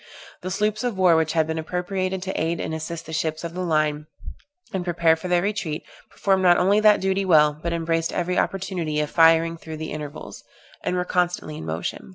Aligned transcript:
The 0.41 0.49
sloops 0.49 0.83
of 0.83 0.97
war 0.97 1.15
which 1.15 1.33
had 1.33 1.45
been 1.45 1.59
appropriated 1.59 2.23
to 2.23 2.31
aid 2.41 2.59
and 2.59 2.73
assist 2.73 3.05
the 3.05 3.13
ships 3.13 3.43
of 3.43 3.53
the 3.53 3.61
line, 3.61 4.07
and 4.73 4.83
prepare 4.83 5.15
for 5.15 5.27
their 5.27 5.43
retreat, 5.43 5.83
performed 6.09 6.41
not 6.41 6.57
only 6.57 6.79
that 6.79 7.01
duty 7.01 7.23
well, 7.23 7.53
but 7.61 7.71
embraced 7.71 8.11
every 8.11 8.39
opportunity 8.39 8.99
of 8.99 9.11
firing 9.11 9.57
through 9.57 9.77
the 9.77 9.91
intervals, 9.91 10.43
and 10.83 10.95
were 10.95 11.05
constantly 11.05 11.57
in 11.57 11.67
motion. 11.67 12.09